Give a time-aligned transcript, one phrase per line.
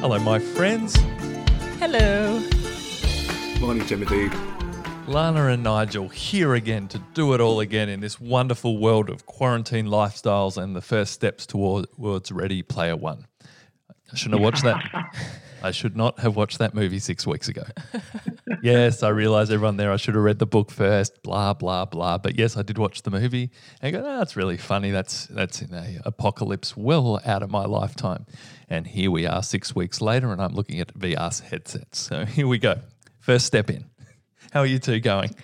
[0.00, 0.94] Hello, my friends.
[1.80, 2.40] Hello.
[3.58, 4.30] Morning, Timothy.
[5.08, 9.26] Lana and Nigel here again to do it all again in this wonderful world of
[9.26, 13.26] quarantine lifestyles and the first steps towards Ready Player One.
[14.12, 15.16] I shouldn't have watched that.
[15.62, 17.64] I should not have watched that movie six weeks ago.
[18.62, 22.18] yes, I realize everyone there, I should have read the book first, blah, blah, blah.
[22.18, 23.50] But yes, I did watch the movie
[23.82, 24.90] and go, ah, oh, that's really funny.
[24.90, 28.26] That's, that's in a apocalypse well out of my lifetime.
[28.68, 31.98] And here we are six weeks later and I'm looking at VR headsets.
[31.98, 32.78] So here we go.
[33.20, 33.84] First step in.
[34.52, 35.34] How are you two going?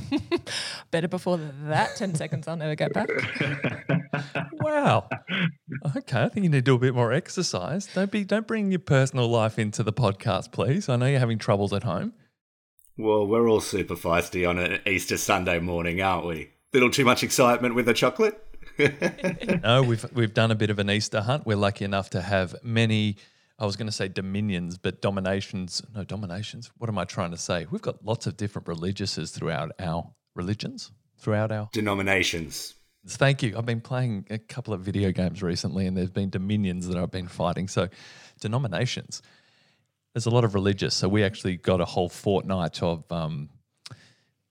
[0.90, 3.08] Better before that 10 seconds, I'll never get back.
[4.60, 5.08] wow.
[5.96, 7.88] Okay, I think you need to do a bit more exercise.
[7.94, 10.88] Don't be don't bring your personal life into the podcast, please.
[10.88, 12.12] I know you're having troubles at home.
[12.96, 16.50] Well, we're all super feisty on an Easter Sunday morning, aren't we?
[16.72, 18.40] Little too much excitement with the chocolate?
[19.62, 21.46] no, we've we've done a bit of an Easter hunt.
[21.46, 23.16] We're lucky enough to have many
[23.58, 26.70] I was going to say dominions, but dominations, no, dominations.
[26.78, 27.66] What am I trying to say?
[27.70, 32.74] We've got lots of different religiouses throughout our religions, throughout our denominations.
[33.06, 33.54] Thank you.
[33.56, 37.10] I've been playing a couple of video games recently, and there's been dominions that I've
[37.10, 37.68] been fighting.
[37.68, 37.88] So,
[38.40, 39.22] denominations.
[40.14, 40.94] There's a lot of religious.
[40.94, 43.50] So, we actually got a whole fortnight of um,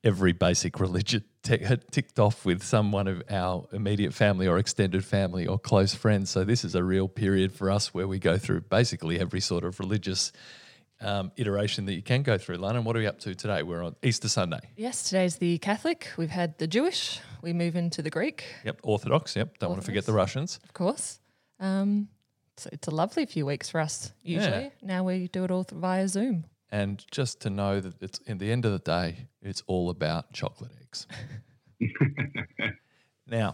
[0.03, 5.57] every basic religion ticked off with someone of our immediate family or extended family or
[5.57, 6.29] close friends.
[6.29, 9.63] So this is a real period for us where we go through basically every sort
[9.63, 10.31] of religious
[11.01, 12.57] um, iteration that you can go through.
[12.57, 13.63] Lana, what are we up to today?
[13.63, 14.59] We're on Easter Sunday.
[14.77, 16.09] Yes, today's the Catholic.
[16.17, 17.19] We've had the Jewish.
[17.41, 18.45] We move into the Greek.
[18.63, 19.35] Yep, Orthodox.
[19.35, 19.69] Yep, don't Orthodox.
[19.69, 20.59] want to forget the Russians.
[20.63, 21.19] Of course.
[21.59, 22.07] Um,
[22.55, 24.63] so it's a lovely few weeks for us usually.
[24.63, 24.69] Yeah.
[24.81, 26.45] Now we do it all via Zoom.
[26.73, 30.33] And just to know that it's in the end of the day, it's all about
[30.33, 31.05] chocolate eggs.
[33.27, 33.53] now,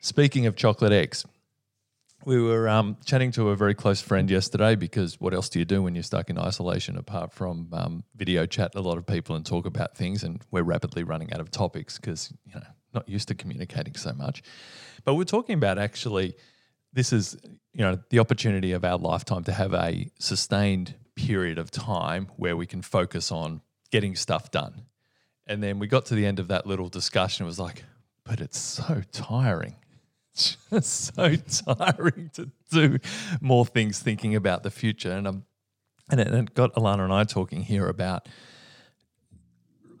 [0.00, 1.26] speaking of chocolate eggs,
[2.24, 5.66] we were um, chatting to a very close friend yesterday because what else do you
[5.66, 9.36] do when you're stuck in isolation apart from um, video chat a lot of people
[9.36, 10.24] and talk about things?
[10.24, 14.14] And we're rapidly running out of topics because, you know, not used to communicating so
[14.14, 14.42] much.
[15.04, 16.36] But we're talking about actually,
[16.90, 17.36] this is,
[17.74, 22.56] you know, the opportunity of our lifetime to have a sustained period of time where
[22.56, 23.60] we can focus on
[23.90, 24.82] getting stuff done.
[25.46, 27.44] And then we got to the end of that little discussion.
[27.44, 27.84] It was like,
[28.24, 29.76] but it's so tiring.
[30.34, 32.98] Just so tiring to do
[33.40, 35.12] more things thinking about the future.
[35.12, 35.44] And um,
[36.10, 38.28] and it, got Alana and I talking here about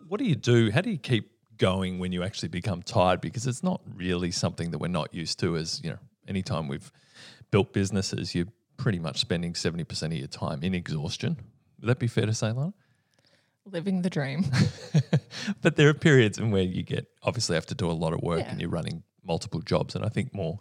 [0.08, 0.70] what do you do?
[0.70, 3.20] How do you keep going when you actually become tired?
[3.20, 5.56] Because it's not really something that we're not used to.
[5.56, 5.98] As you know,
[6.28, 6.90] anytime we've
[7.50, 11.36] built businesses, you're pretty much spending 70% of your time in exhaustion.
[11.80, 12.72] Would that be fair to say, Lana?
[13.66, 14.44] Living the dream.
[15.62, 18.20] but there are periods in where you get obviously have to do a lot of
[18.20, 18.50] work yeah.
[18.50, 19.94] and you're running multiple jobs.
[19.94, 20.58] And I think more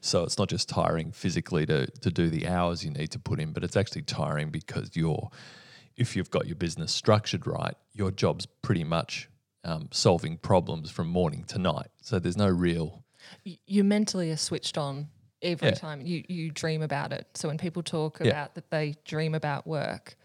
[0.00, 3.40] so it's not just tiring physically to to do the hours you need to put
[3.40, 5.30] in, but it's actually tiring because you're
[5.96, 9.28] if you've got your business structured right, your job's pretty much
[9.64, 11.86] um, solving problems from morning to night.
[12.02, 13.04] So there's no real.
[13.66, 15.08] You mentally are switched on
[15.44, 15.74] every yeah.
[15.74, 17.28] time you, you dream about it.
[17.34, 18.30] So when people talk yeah.
[18.30, 20.16] about that they dream about work,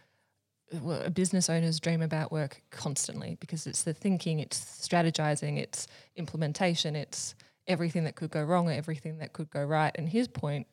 [0.82, 6.96] well, business owners dream about work constantly because it's the thinking, it's strategizing, it's implementation,
[6.96, 7.36] it's
[7.68, 9.92] everything that could go wrong, everything that could go right.
[9.96, 10.68] And his point,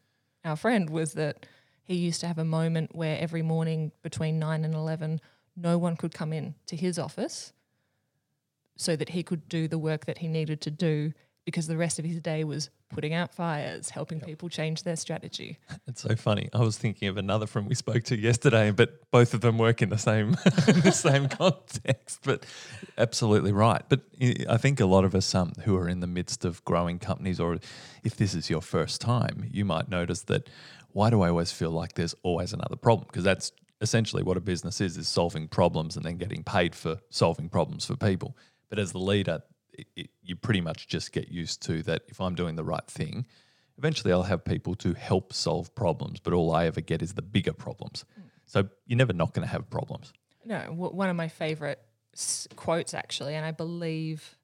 [0.45, 1.47] our friend, was that
[1.83, 5.21] he used to have a moment where every morning between nine and eleven,
[5.57, 7.53] no one could come in to his office
[8.77, 11.13] so that he could do the work that he needed to do
[11.47, 14.27] because the rest of his day was putting out fires, helping yep.
[14.27, 15.59] people change their strategy.
[15.89, 16.49] It's so funny.
[16.53, 19.81] I was thinking of another friend we spoke to yesterday, but both of them work
[19.83, 20.31] in the same
[20.69, 22.19] in the same context.
[22.25, 22.45] But
[22.99, 23.83] absolutely right.
[23.89, 24.01] But
[24.49, 27.39] I think a lot of us um, who are in the midst of growing companies,
[27.39, 27.59] or
[28.03, 30.51] if this is your first time, you might notice that.
[30.91, 33.07] Why do I always feel like there's always another problem?
[33.07, 33.53] Because that's
[33.83, 37.85] essentially what a business is: is solving problems and then getting paid for solving problems
[37.85, 38.37] for people.
[38.71, 39.43] But as the leader,
[39.79, 42.87] it, it, you pretty much just get used to that if I'm doing the right
[42.87, 43.27] thing,
[43.79, 47.23] eventually I'll have people to help solve problems, but all I ever get is the
[47.23, 48.05] bigger problems.
[48.19, 48.25] Mm.
[48.47, 50.13] So you're never not going to have problems.
[50.45, 51.81] No, w- one of my favorite
[52.15, 54.37] s- quotes actually, and I believe,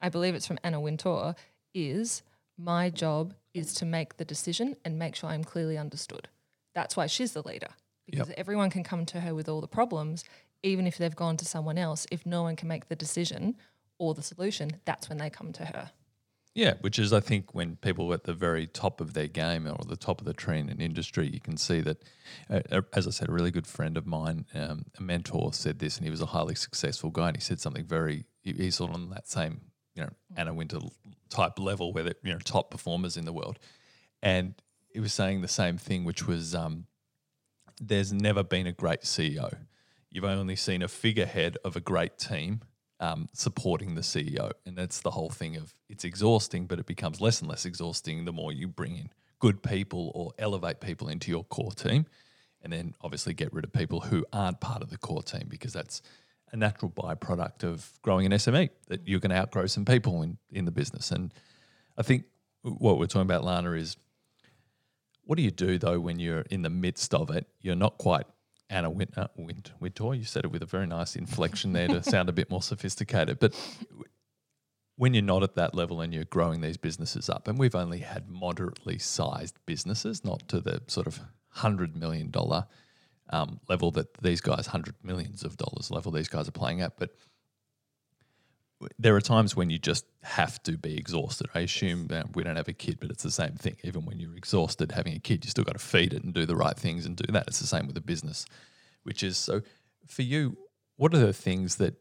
[0.00, 1.34] I believe it's from Anna Wintour,
[1.74, 2.22] is
[2.56, 6.28] my job is to make the decision and make sure I'm clearly understood.
[6.74, 7.68] That's why she's the leader
[8.06, 8.38] because yep.
[8.38, 10.24] everyone can come to her with all the problems,
[10.62, 12.06] even if they've gone to someone else.
[12.10, 13.56] If no one can make the decision
[13.98, 15.90] or the solution, that's when they come to her.
[16.54, 19.66] Yeah, which is, I think, when people are at the very top of their game
[19.66, 22.02] or the top of the trend in an industry, you can see that,
[22.48, 25.80] uh, uh, as I said, a really good friend of mine, um, a mentor, said
[25.80, 28.90] this, and he was a highly successful guy, and he said something very, he's sort
[28.90, 29.62] of on that same,
[29.96, 30.80] you know, Anna Wintour
[31.28, 33.58] type level where they're, you know, top performers in the world.
[34.22, 34.54] And
[34.92, 36.86] he was saying the same thing, which was, um,
[37.80, 39.52] there's never been a great CEO.
[40.08, 42.60] You've only seen a figurehead of a great team
[43.04, 44.50] um, supporting the CEO.
[44.64, 48.24] And that's the whole thing of it's exhausting, but it becomes less and less exhausting
[48.24, 49.10] the more you bring in
[49.40, 52.06] good people or elevate people into your core team.
[52.62, 55.74] And then obviously get rid of people who aren't part of the core team because
[55.74, 56.00] that's
[56.50, 60.38] a natural byproduct of growing an SME that you're going to outgrow some people in,
[60.50, 61.10] in the business.
[61.10, 61.34] And
[61.98, 62.24] I think
[62.62, 63.98] what we're talking about, Lana, is
[65.24, 67.46] what do you do though when you're in the midst of it?
[67.60, 68.26] You're not quite
[68.70, 69.28] Anna Wintour.
[69.36, 70.14] Wintour.
[70.14, 73.38] You said it with a very nice inflection there to sound a bit more sophisticated.
[73.38, 73.54] But
[74.96, 77.98] when you're not at that level and you're growing these businesses up, and we've only
[77.98, 82.66] had moderately sized businesses, not to the sort of hundred million dollar
[83.30, 86.98] um, level that these guys, hundred millions of dollars level these guys are playing at,
[86.98, 87.14] but
[88.98, 91.48] there are times when you just have to be exhausted.
[91.54, 93.76] I assume uh, we don't have a kid, but it's the same thing.
[93.84, 96.46] Even when you're exhausted having a kid, you still got to feed it and do
[96.46, 97.46] the right things and do that.
[97.48, 98.46] It's the same with a business,
[99.02, 99.62] which is so
[100.06, 100.56] for you,
[100.96, 101.94] what are the things that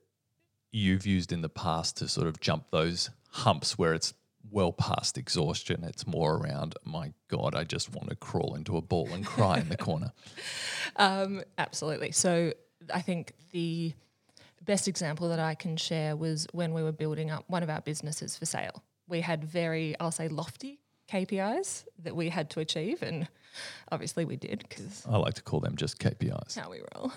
[0.71, 4.13] you've used in the past to sort of jump those humps where it's
[4.51, 5.83] well past exhaustion?
[5.83, 9.59] It's more around, my God, I just want to crawl into a ball and cry
[9.59, 10.11] in the corner.
[10.95, 12.11] Um, absolutely.
[12.11, 12.53] So
[12.93, 13.93] I think the
[14.65, 17.81] best example that I can share was when we were building up one of our
[17.81, 18.83] businesses for sale.
[19.07, 20.79] We had very, I'll say, lofty
[21.11, 23.27] KPIs that we had to achieve, and
[23.91, 26.57] obviously we did because I like to call them just KPIs.
[26.57, 27.11] How we roll.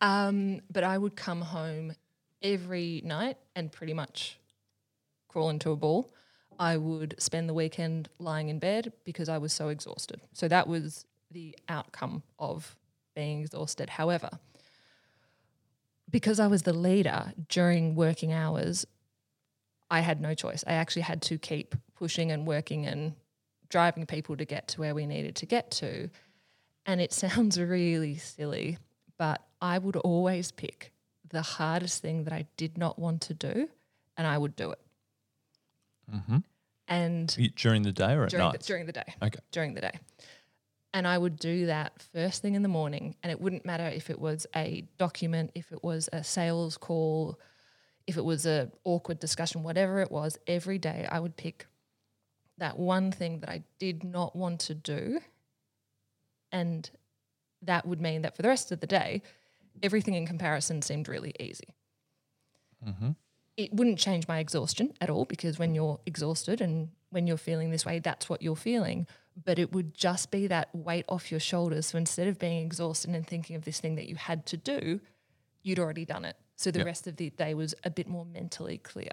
[0.00, 1.94] Um, but I would come home
[2.42, 4.38] every night and pretty much
[5.28, 6.12] crawl into a ball.
[6.58, 10.20] I would spend the weekend lying in bed because I was so exhausted.
[10.32, 12.76] So that was the outcome of
[13.14, 13.90] being exhausted.
[13.90, 14.30] However,
[16.10, 18.86] because I was the leader during working hours,
[19.90, 20.64] I had no choice.
[20.66, 23.14] I actually had to keep pushing and working and
[23.68, 26.10] driving people to get to where we needed to get to.
[26.84, 28.78] And it sounds really silly,
[29.18, 30.92] but I would always pick
[31.28, 33.68] the hardest thing that I did not want to do
[34.16, 34.80] and I would do it.
[36.12, 36.38] Mm-hmm.
[36.88, 38.60] And during the day or at during night?
[38.60, 39.14] The, during the day.
[39.20, 39.40] Okay.
[39.50, 39.92] During the day.
[40.96, 43.16] And I would do that first thing in the morning.
[43.22, 47.38] And it wouldn't matter if it was a document, if it was a sales call,
[48.06, 51.66] if it was an awkward discussion, whatever it was, every day I would pick
[52.56, 55.20] that one thing that I did not want to do.
[56.50, 56.88] And
[57.60, 59.20] that would mean that for the rest of the day,
[59.82, 61.74] everything in comparison seemed really easy.
[62.88, 63.10] Mm-hmm.
[63.58, 67.68] It wouldn't change my exhaustion at all because when you're exhausted and when you're feeling
[67.68, 69.06] this way, that's what you're feeling
[69.44, 71.86] but it would just be that weight off your shoulders.
[71.86, 75.00] So instead of being exhausted and thinking of this thing that you had to do,
[75.62, 76.36] you'd already done it.
[76.56, 76.86] So the yep.
[76.86, 79.10] rest of the day was a bit more mentally clear.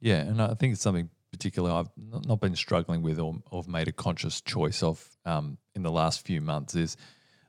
[0.00, 3.88] Yeah, and I think it's something particularly I've not been struggling with or, or made
[3.88, 6.96] a conscious choice of um, in the last few months is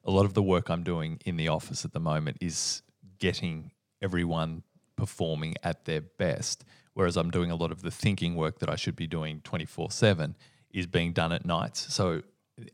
[0.06, 2.81] a lot of the work I'm doing in the office at the moment is
[3.20, 3.72] getting
[4.02, 4.64] everyone
[4.96, 8.75] performing at their best, whereas I'm doing a lot of the thinking work that I
[8.75, 10.36] should be doing 24 7
[10.74, 11.94] is being done at nights.
[11.94, 12.24] So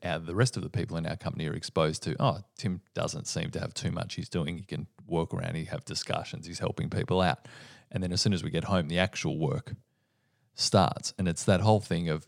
[0.03, 3.27] our, the rest of the people in our company are exposed to, oh, Tim doesn't
[3.27, 4.57] seem to have too much he's doing.
[4.57, 7.47] He can walk around, he have discussions, he's helping people out.
[7.91, 9.73] And then as soon as we get home, the actual work
[10.55, 11.13] starts.
[11.17, 12.25] And it's that whole thing of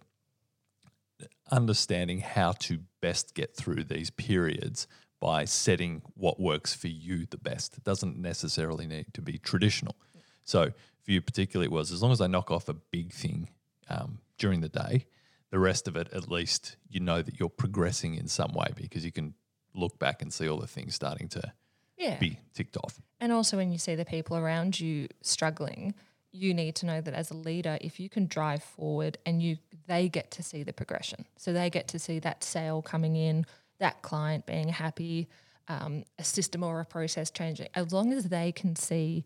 [1.51, 4.87] understanding how to best get through these periods
[5.19, 7.77] by setting what works for you the best.
[7.77, 9.95] It doesn't necessarily need to be traditional.
[10.43, 10.71] So
[11.03, 13.49] for you particularly, it was as long as I knock off a big thing
[13.89, 15.05] um, during the day–
[15.51, 19.05] the rest of it, at least you know that you're progressing in some way because
[19.05, 19.35] you can
[19.75, 21.53] look back and see all the things starting to
[21.97, 22.17] yeah.
[22.17, 22.99] be ticked off.
[23.19, 25.93] And also, when you see the people around you struggling,
[26.31, 29.57] you need to know that as a leader, if you can drive forward and you
[29.87, 33.45] they get to see the progression, so they get to see that sale coming in,
[33.79, 35.27] that client being happy,
[35.67, 37.67] um, a system or a process changing.
[37.75, 39.25] As long as they can see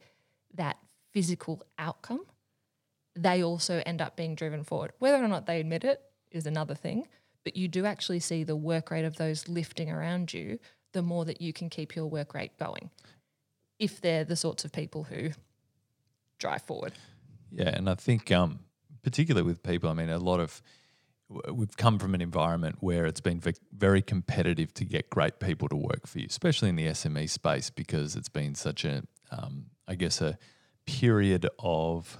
[0.56, 0.78] that
[1.12, 2.26] physical outcome,
[3.16, 4.92] they also end up being driven forward.
[4.98, 6.02] Whether or not they admit it
[6.36, 7.08] is another thing,
[7.44, 10.60] but you do actually see the work rate of those lifting around you,
[10.94, 12.90] the more that you can keep your work rate going.
[13.80, 15.32] If they're the sorts of people who
[16.40, 16.94] drive forward.
[17.52, 18.60] Yeah, and I think um,
[19.04, 20.62] particularly with people, I mean, a lot of
[21.52, 23.42] we've come from an environment where it's been
[23.76, 27.70] very competitive to get great people to work for you, especially in the SME space,
[27.70, 30.38] because it's been such a, um, I guess, a
[30.86, 32.18] period of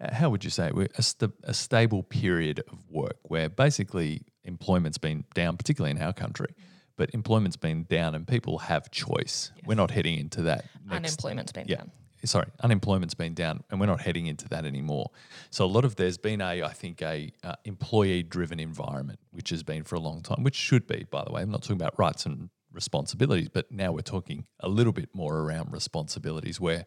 [0.00, 5.24] how would you say a, st- a stable period of work where basically employment's been
[5.34, 6.54] down, particularly in our country,
[6.96, 9.52] but employment's been down and people have choice.
[9.56, 9.66] Yes.
[9.66, 10.64] We're not heading into that.
[10.90, 11.90] Unemployment's been yeah, down.
[12.24, 15.10] Sorry, unemployment's been down, and we're not heading into that anymore.
[15.50, 19.62] So a lot of there's been a, I think, a uh, employee-driven environment, which has
[19.62, 21.42] been for a long time, which should be, by the way.
[21.42, 23.48] I'm not talking about rights and responsibilities.
[23.48, 26.86] But now we're talking a little bit more around responsibilities where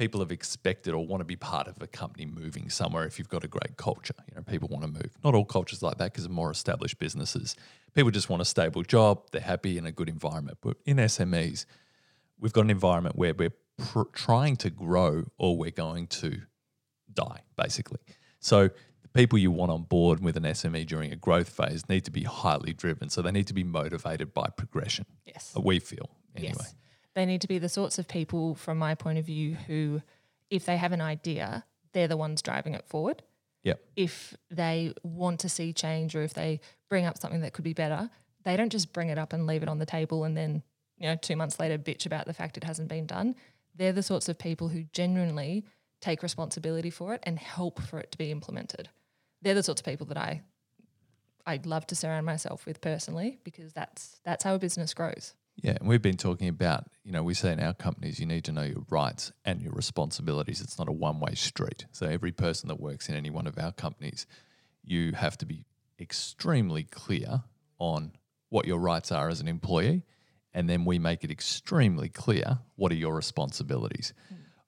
[0.00, 3.28] people have expected or want to be part of a company moving somewhere if you've
[3.28, 4.14] got a great culture.
[4.30, 5.10] You know, people want to move.
[5.22, 7.54] Not all cultures like that because of more established businesses.
[7.92, 10.56] People just want a stable job, they're happy in a good environment.
[10.62, 11.66] But in SMEs,
[12.38, 16.40] we've got an environment where we're pr- trying to grow or we're going to
[17.12, 18.00] die, basically.
[18.38, 18.70] So
[19.02, 22.10] the people you want on board with an SME during a growth phase need to
[22.10, 23.10] be highly driven.
[23.10, 25.04] So they need to be motivated by progression.
[25.26, 25.52] Yes.
[25.62, 26.54] We feel anyway.
[26.56, 26.74] Yes.
[27.20, 30.00] They need to be the sorts of people, from my point of view, who,
[30.48, 33.22] if they have an idea, they're the ones driving it forward.
[33.62, 33.78] Yep.
[33.94, 37.74] If they want to see change or if they bring up something that could be
[37.74, 38.08] better,
[38.44, 40.62] they don't just bring it up and leave it on the table and then,
[40.96, 43.34] you know, two months later bitch about the fact it hasn't been done.
[43.76, 45.66] They're the sorts of people who genuinely
[46.00, 48.88] take responsibility for it and help for it to be implemented.
[49.42, 50.40] They're the sorts of people that I
[51.46, 55.34] I'd love to surround myself with personally because that's that's how a business grows.
[55.62, 58.44] Yeah, and we've been talking about, you know, we say in our companies you need
[58.44, 60.60] to know your rights and your responsibilities.
[60.60, 61.86] It's not a one way street.
[61.92, 64.26] So every person that works in any one of our companies,
[64.82, 65.64] you have to be
[65.98, 67.42] extremely clear
[67.78, 68.12] on
[68.48, 70.02] what your rights are as an employee.
[70.54, 74.14] And then we make it extremely clear what are your responsibilities.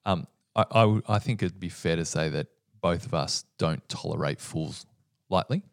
[0.05, 2.47] Um, I, I, I think it'd be fair to say that
[2.81, 4.85] both of us don't tolerate fools
[5.29, 5.63] lightly.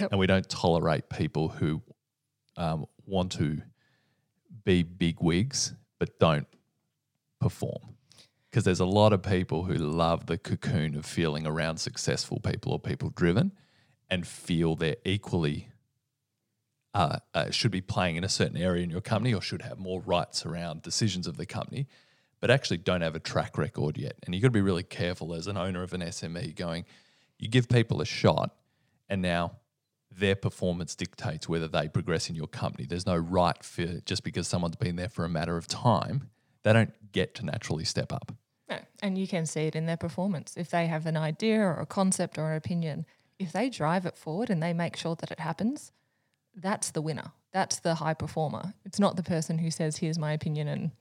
[0.00, 0.10] Yep.
[0.10, 1.82] And we don't tolerate people who
[2.56, 3.62] um, want to
[4.64, 6.46] be big wigs but don't
[7.40, 7.96] perform.
[8.50, 12.72] Because there's a lot of people who love the cocoon of feeling around successful people
[12.72, 13.52] or people driven
[14.08, 15.68] and feel they're equally
[16.94, 19.78] uh, uh, should be playing in a certain area in your company or should have
[19.78, 21.88] more rights around decisions of the company,
[22.40, 24.16] but actually don't have a track record yet.
[24.22, 26.84] And you've got to be really careful as an owner of an SME going,
[27.38, 28.54] you give people a shot
[29.08, 29.56] and now
[30.18, 32.86] their performance dictates whether they progress in your company.
[32.86, 36.30] There's no right for just because someone's been there for a matter of time,
[36.62, 38.32] they don't get to naturally step up.
[39.02, 40.56] And you can see it in their performance.
[40.56, 43.04] If they have an idea or a concept or an opinion,
[43.38, 45.92] if they drive it forward and they make sure that it happens,
[46.56, 47.32] that's the winner.
[47.52, 48.72] That's the high performer.
[48.84, 50.92] It's not the person who says, "Here's my opinion," and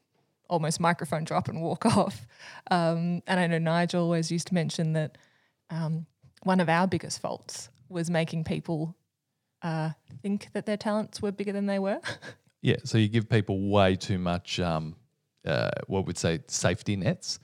[0.50, 2.28] almost microphone drop and walk off.
[2.70, 5.18] Um, and I know Nigel always used to mention that
[5.70, 6.06] um,
[6.44, 8.96] one of our biggest faults was making people
[9.64, 9.92] uh,
[10.22, 12.00] think that their talents were bigger than they were.
[12.66, 14.96] Yeah, so you give people way too much, um,
[15.46, 17.38] uh, what would say, safety nets,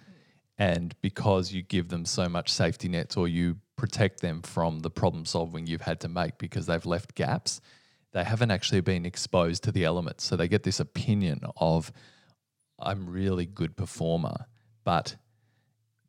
[0.58, 4.90] and because you give them so much safety nets, or you protect them from the
[4.90, 7.60] problem solving you've had to make because they've left gaps,
[8.14, 10.24] they haven't actually been exposed to the elements.
[10.24, 11.92] So they get this opinion of,
[12.80, 14.46] "I'm really good performer,"
[14.86, 15.18] but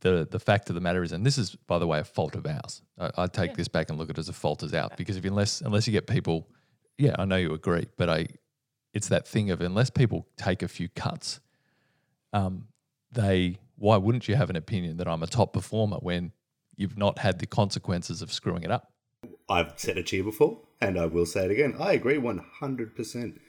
[0.00, 2.34] the the fact of the matter is, and this is by the way a fault
[2.34, 2.82] of ours.
[2.98, 3.56] I, I take Yeah.
[3.56, 5.86] this back and look at it as a fault as out because if unless unless
[5.86, 6.48] you get people,
[6.98, 8.26] yeah, I know you agree, but I
[8.92, 11.40] it's that thing of unless people take a few cuts,
[12.32, 12.68] um,
[13.12, 16.32] they why wouldn't you have an opinion that I'm a top performer when
[16.76, 18.92] you've not had the consequences of screwing it up?
[19.48, 21.74] I've said it to you before, and I will say it again.
[21.78, 23.40] I agree one hundred percent.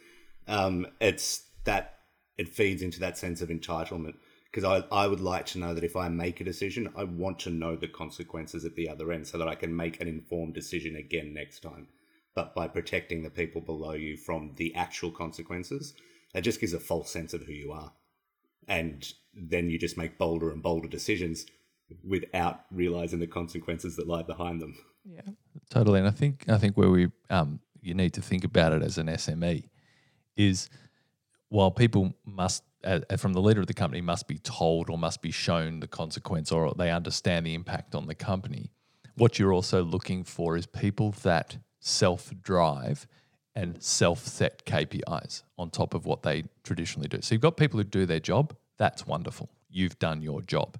[0.47, 1.99] Um, It's that
[2.37, 4.15] it feeds into that sense of entitlement
[4.51, 7.39] because I, I would like to know that if I make a decision, I want
[7.39, 10.53] to know the consequences at the other end so that I can make an informed
[10.53, 11.87] decision again next time.
[12.35, 15.93] But by protecting the people below you from the actual consequences,
[16.33, 17.93] it just gives a false sense of who you are.
[18.67, 21.45] And then you just make bolder and bolder decisions
[22.07, 24.75] without realizing the consequences that lie behind them.
[25.05, 25.21] yeah.
[25.69, 28.81] Totally, and I think I think where we um, you need to think about it
[28.81, 29.69] as an SME
[30.35, 30.69] is
[31.49, 35.21] while people must uh, from the leader of the company must be told or must
[35.21, 38.71] be shown the consequence or they understand the impact on the company.
[39.15, 43.07] What you're also looking for is people that self drive
[43.55, 47.19] and self set KPIs on top of what they traditionally do.
[47.21, 48.55] So you've got people who do their job.
[48.77, 49.49] That's wonderful.
[49.69, 50.77] You've done your job.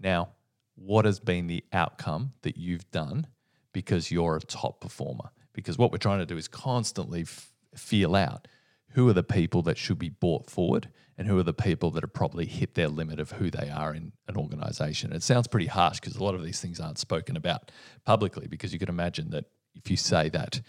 [0.00, 0.30] Now,
[0.74, 3.26] what has been the outcome that you've done
[3.72, 5.30] because you're a top performer?
[5.52, 8.46] Because what we're trying to do is constantly f- feel out
[8.90, 10.88] who are the people that should be brought forward
[11.18, 13.94] and who are the people that have probably hit their limit of who they are
[13.94, 15.12] in an organization.
[15.12, 17.70] It sounds pretty harsh because a lot of these things aren't spoken about
[18.04, 20.60] publicly because you could imagine that if you say that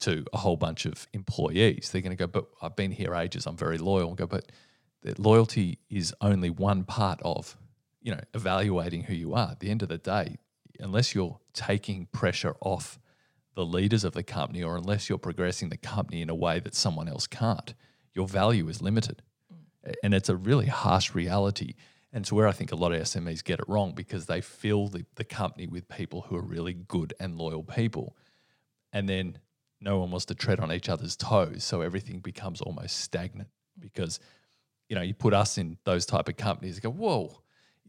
[0.00, 3.46] to a whole bunch of employees, they're going to go, but I've been here ages,
[3.46, 4.08] I'm very loyal.
[4.08, 4.52] And go, but
[5.18, 7.56] loyalty is only one part of,
[8.00, 9.50] you know, evaluating who you are.
[9.50, 10.36] At the end of the day,
[10.78, 13.00] unless you're taking pressure off
[13.54, 16.76] the leaders of the company or unless you're progressing the company in a way that
[16.76, 17.74] someone else can't,
[18.14, 19.22] your value is limited.
[20.02, 21.74] And it's a really harsh reality.
[22.12, 24.88] And it's where I think a lot of SMEs get it wrong because they fill
[24.88, 28.16] the, the company with people who are really good and loyal people.
[28.92, 29.38] And then
[29.80, 31.64] no one wants to tread on each other's toes.
[31.64, 34.18] So everything becomes almost stagnant because
[34.88, 36.80] you know you put us in those type of companies.
[36.80, 37.42] Go, whoa,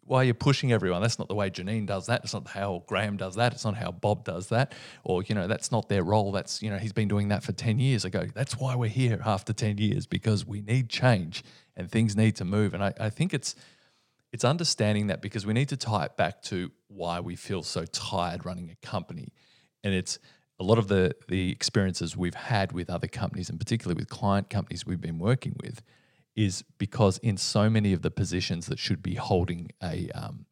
[0.09, 1.01] why are you pushing everyone?
[1.01, 2.23] That's not the way Janine does that.
[2.23, 3.53] It's not how Graham does that.
[3.53, 4.73] It's not how Bob does that.
[5.03, 6.31] Or, you know, that's not their role.
[6.31, 8.25] That's, you know, he's been doing that for 10 years ago.
[8.33, 11.43] That's why we're here after 10 years because we need change
[11.79, 12.75] and things need to move.
[12.75, 13.55] And I, I think it's,
[14.31, 17.85] it's understanding that because we need to tie it back to why we feel so
[17.85, 19.33] tired running a company.
[19.83, 20.19] And it's
[20.59, 24.51] a lot of the, the experiences we've had with other companies and particularly with client
[24.51, 25.81] companies we've been working with–
[26.39, 30.45] is because in so many of the positions that should be holding a, um,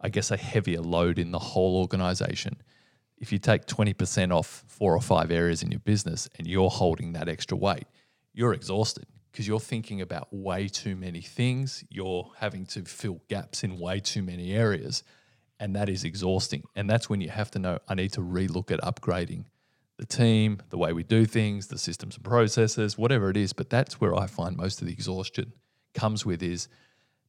[0.00, 2.56] I guess, a heavier load in the whole organization,
[3.18, 7.12] if you take 20% off four or five areas in your business and you're holding
[7.12, 7.84] that extra weight,
[8.32, 9.04] you're exhausted
[9.36, 11.84] because you're thinking about way too many things.
[11.90, 15.02] You're having to fill gaps in way too many areas.
[15.60, 16.62] And that is exhausting.
[16.74, 19.44] And that's when you have to know I need to relook at upgrading
[19.98, 23.52] the team, the way we do things, the systems and processes, whatever it is.
[23.52, 25.52] But that's where I find most of the exhaustion
[25.92, 26.68] comes with is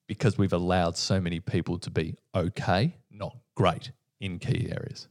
[0.07, 5.09] because we've allowed so many people to be okay, not great in key areas.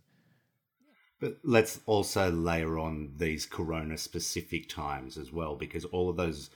[1.20, 6.48] But let's also layer on these corona specific times as well, because all of those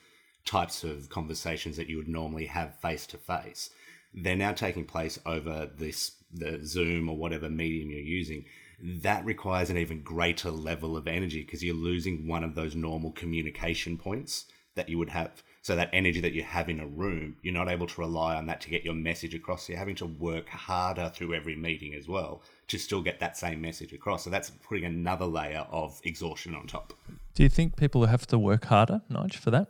[0.44, 3.70] types of conversations that you would normally have face to face,
[4.14, 8.44] they're now taking place over this the Zoom or whatever medium you're using
[8.82, 13.12] that requires an even greater level of energy because you're losing one of those normal
[13.12, 15.42] communication points that you would have.
[15.62, 18.46] So that energy that you have in a room, you're not able to rely on
[18.46, 19.68] that to get your message across.
[19.68, 23.60] You're having to work harder through every meeting as well to still get that same
[23.60, 24.24] message across.
[24.24, 26.94] So that's putting another layer of exhaustion on top.
[27.34, 29.68] Do you think people have to work harder, Nige, for that?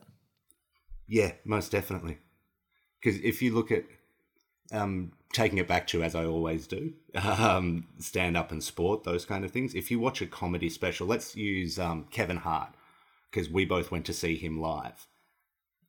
[1.10, 2.18] Yeah, most definitely.
[3.02, 3.84] Because if you look at
[4.72, 9.26] um, taking it back to as I always do, um, stand up and sport, those
[9.26, 9.74] kind of things.
[9.74, 12.74] If you watch a comedy special, let's use um, Kevin Hart
[13.30, 15.06] because we both went to see him live,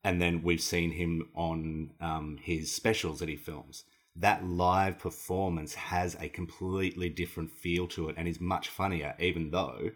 [0.03, 3.85] and then we've seen him on um, his specials that he films.
[4.15, 9.51] That live performance has a completely different feel to it and is much funnier, even
[9.51, 9.91] though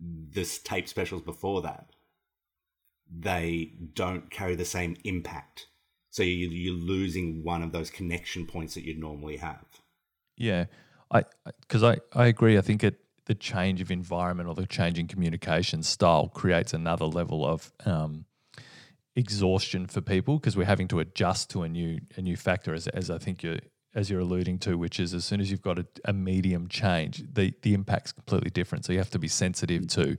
[0.00, 1.90] the tape specials before that
[3.12, 5.66] they don't carry the same impact
[6.10, 9.64] so you, are losing one of those connection points that you'd normally have.
[10.36, 10.66] Yeah,
[11.10, 11.24] I
[11.60, 12.58] because I, I agree.
[12.58, 17.04] I think it the change of environment or the change in communication style creates another
[17.04, 18.24] level of um,
[19.14, 22.88] exhaustion for people because we're having to adjust to a new a new factor as,
[22.88, 23.60] as I think you're
[23.94, 27.22] as you're alluding to, which is as soon as you've got a, a medium change,
[27.32, 28.84] the the impact's completely different.
[28.84, 30.16] So you have to be sensitive to,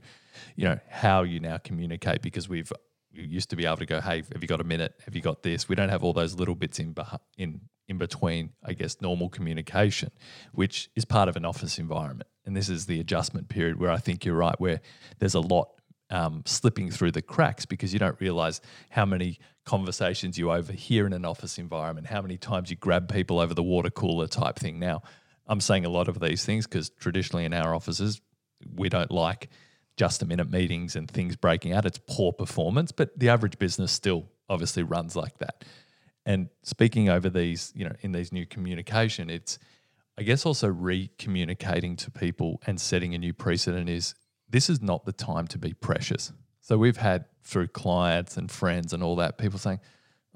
[0.56, 2.72] you know, how you now communicate because we've
[3.10, 4.94] you used to be able to go, hey, have you got a minute?
[5.04, 5.68] Have you got this?
[5.68, 6.94] We don't have all those little bits in
[7.36, 10.10] in in between, I guess, normal communication,
[10.52, 12.28] which is part of an office environment.
[12.46, 14.80] And this is the adjustment period where I think you're right, where
[15.18, 15.68] there's a lot
[16.10, 21.12] um, slipping through the cracks because you don't realize how many conversations you overhear in
[21.12, 24.78] an office environment, how many times you grab people over the water cooler type thing.
[24.78, 25.02] Now,
[25.46, 28.20] I'm saying a lot of these things because traditionally in our offices,
[28.74, 29.48] we don't like
[29.96, 31.84] just a minute meetings and things breaking out.
[31.84, 35.64] It's poor performance, but the average business still obviously runs like that.
[36.24, 39.58] And speaking over these, you know, in these new communication, it's
[40.18, 44.14] I guess also re-communicating to people and setting a new precedent is
[44.48, 46.32] this is not the time to be precious.
[46.60, 49.80] So we've had through clients and friends and all that people saying,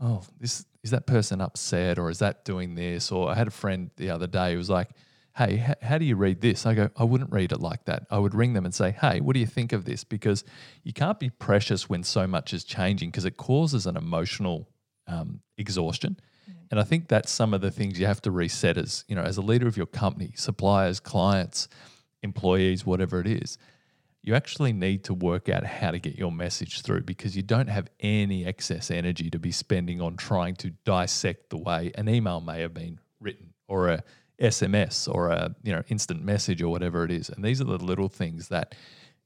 [0.00, 3.52] "Oh, this is that person upset or is that doing this?" Or I had a
[3.52, 4.90] friend the other day who was like,
[5.36, 6.64] hey, h- how do you read this?
[6.64, 8.06] I go, I wouldn't read it like that.
[8.10, 10.02] I would ring them and say, hey, what do you think of this?
[10.02, 10.44] Because
[10.82, 14.68] you can't be precious when so much is changing because it causes an emotional
[15.06, 16.18] um, exhaustion.
[16.50, 16.54] Mm.
[16.70, 19.22] And I think that's some of the things you have to reset as, you know,
[19.22, 21.68] as a leader of your company, suppliers, clients,
[22.22, 23.58] employees, whatever it is.
[24.22, 27.68] You actually need to work out how to get your message through because you don't
[27.68, 32.40] have any excess energy to be spending on trying to dissect the way an email
[32.40, 34.02] may have been written or a
[34.40, 37.28] SMS or a you know instant message or whatever it is.
[37.28, 38.74] And these are the little things that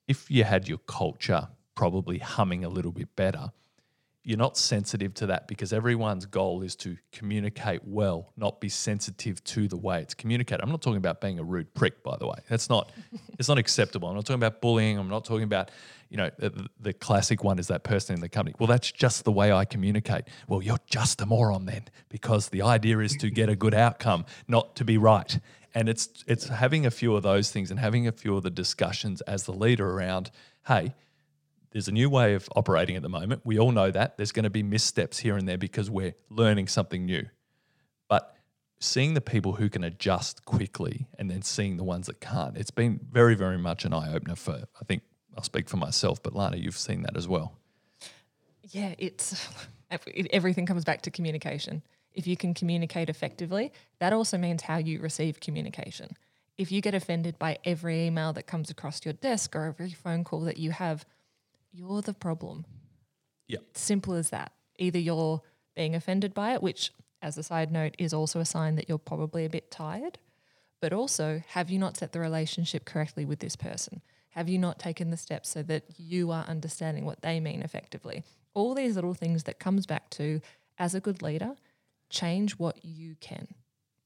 [0.06, 3.52] if you had your culture probably humming a little bit better,
[4.22, 9.42] you're not sensitive to that because everyone's goal is to communicate well, not be sensitive
[9.44, 10.62] to the way it's communicated.
[10.62, 12.36] I'm not talking about being a rude prick, by the way.
[12.48, 12.92] That's not
[13.38, 14.08] it's not acceptable.
[14.08, 14.98] I'm not talking about bullying.
[14.98, 15.70] I'm not talking about
[16.10, 18.54] you know the, classic one is that person in the company.
[18.58, 20.24] Well, that's just the way I communicate.
[20.48, 24.26] Well, you're just a moron then, because the idea is to get a good outcome,
[24.48, 25.38] not to be right.
[25.74, 28.50] And it's it's having a few of those things and having a few of the
[28.50, 30.30] discussions as the leader around,
[30.66, 30.94] hey
[31.72, 33.42] there's a new way of operating at the moment.
[33.44, 34.16] We all know that.
[34.16, 37.26] There's going to be missteps here and there because we're learning something new.
[38.08, 38.34] But
[38.80, 42.72] seeing the people who can adjust quickly and then seeing the ones that can't, it's
[42.72, 45.02] been very, very much an eye opener for, I think
[45.40, 47.54] I'll speak for myself, but Lana, you've seen that as well.
[48.72, 49.48] Yeah, it's
[50.34, 51.80] everything comes back to communication.
[52.12, 56.14] If you can communicate effectively, that also means how you receive communication.
[56.58, 60.24] If you get offended by every email that comes across your desk or every phone
[60.24, 61.06] call that you have,
[61.72, 62.66] you're the problem.
[63.46, 63.62] Yep.
[63.72, 64.52] Simple as that.
[64.78, 65.40] Either you're
[65.74, 68.98] being offended by it, which, as a side note, is also a sign that you're
[68.98, 70.18] probably a bit tired,
[70.82, 74.02] but also have you not set the relationship correctly with this person?
[74.30, 78.22] Have you not taken the steps so that you are understanding what they mean effectively?
[78.54, 80.40] All these little things that comes back to
[80.78, 81.56] as a good leader,
[82.08, 83.48] change what you can.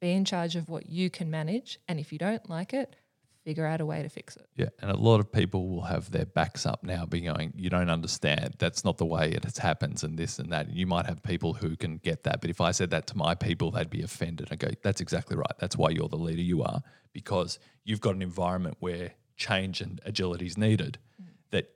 [0.01, 1.79] Be in charge of what you can manage.
[1.89, 2.97] And if you don't like it,
[3.45, 4.47] figure out a way to fix it.
[4.57, 7.69] Yeah, and a lot of people will have their backs up now, be going, "You
[7.69, 8.55] don't understand.
[8.59, 10.71] That's not the way it happens," and this and that.
[10.71, 13.35] You might have people who can get that, but if I said that to my
[13.35, 14.49] people, they'd be offended.
[14.51, 15.59] I go, "That's exactly right.
[15.59, 16.83] That's why you're the leader you are,
[17.13, 20.99] because you've got an environment where change and agility is needed.
[21.20, 21.27] Mm.
[21.51, 21.70] That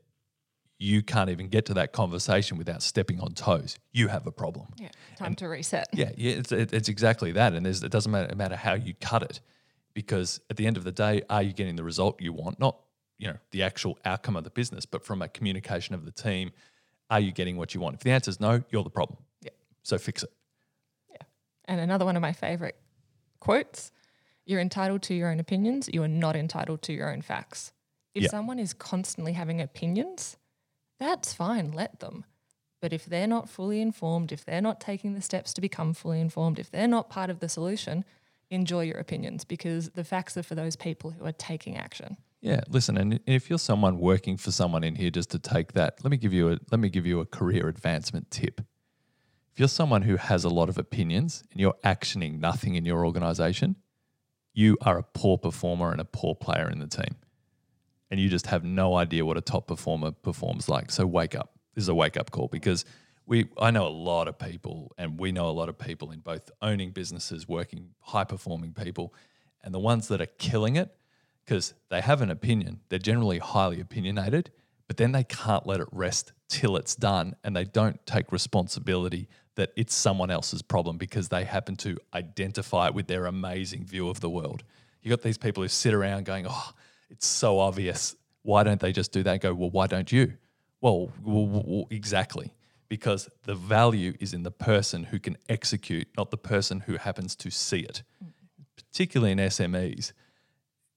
[0.79, 3.79] you can't even get to that conversation without stepping on toes.
[3.93, 4.69] You have a problem.
[4.77, 5.89] Yeah, time and to reset.
[5.93, 7.53] Yeah, yeah, it's, it's exactly that.
[7.53, 9.41] And it doesn't matter, matter how you cut it
[9.99, 12.61] because at the end of the day, are you getting the result you want?
[12.61, 12.79] Not
[13.19, 16.53] you know the actual outcome of the business, but from a communication of the team,
[17.11, 17.97] are you getting what you want?
[17.97, 19.19] If the answer is no, you're the problem.
[19.43, 19.51] Yeah.
[19.83, 20.31] So fix it.
[21.11, 21.27] Yeah.
[21.65, 22.77] And another one of my favorite
[23.41, 23.91] quotes:
[24.49, 25.89] "You're entitled to your own opinions.
[25.93, 27.73] You are not entitled to your own facts."
[28.15, 28.31] If yeah.
[28.31, 30.39] someone is constantly having opinions,
[30.99, 31.71] that's fine.
[31.71, 32.25] Let them.
[32.81, 36.21] But if they're not fully informed, if they're not taking the steps to become fully
[36.21, 38.05] informed, if they're not part of the solution,
[38.51, 42.17] enjoy your opinions because the facts are for those people who are taking action.
[42.41, 46.03] Yeah, listen, and if you're someone working for someone in here just to take that,
[46.05, 48.61] let me give you a let me give you a career advancement tip.
[49.53, 53.05] If you're someone who has a lot of opinions and you're actioning nothing in your
[53.05, 53.75] organization,
[54.59, 57.15] you are a poor performer and a poor player in the team.
[58.11, 60.91] And you just have no idea what a top performer performs like.
[60.91, 61.53] So wake up.
[61.77, 62.85] This is a wake up call because
[63.25, 66.19] we I know a lot of people and we know a lot of people in
[66.19, 69.15] both owning businesses, working high performing people,
[69.63, 70.93] and the ones that are killing it
[71.45, 72.81] because they have an opinion.
[72.89, 74.51] They're generally highly opinionated,
[74.89, 79.29] but then they can't let it rest till it's done and they don't take responsibility
[79.55, 84.09] that it's someone else's problem because they happen to identify it with their amazing view
[84.09, 84.65] of the world.
[85.03, 86.73] You got these people who sit around going, "Oh,
[87.11, 88.17] it's so obvious.
[88.43, 90.35] Why don't they just do that?" And go, "Well, why don't you?"
[90.81, 92.53] Well, well, well exactly
[92.89, 97.37] because the value is in the person who can execute, not the person who happens
[97.37, 98.03] to see it.
[98.25, 98.33] Mm.
[98.77, 100.13] Particularly in SMEs,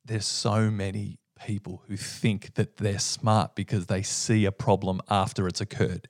[0.05, 5.47] there's so many people who think that they're smart because they see a problem after
[5.47, 6.07] it's occurred.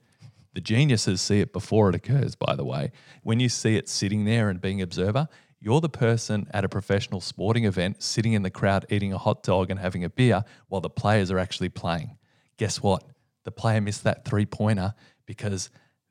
[0.53, 2.91] The geniuses see it before it occurs, by the way.
[3.23, 5.27] When you see it sitting there and being observer,
[5.59, 9.43] you're the person at a professional sporting event sitting in the crowd eating a hot
[9.43, 12.17] dog and having a beer while the players are actually playing.
[12.57, 13.03] Guess what?
[13.43, 14.93] The player missed that three pointer
[15.25, 15.69] because